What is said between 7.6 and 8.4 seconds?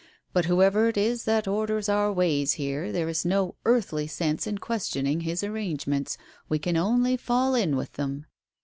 with them.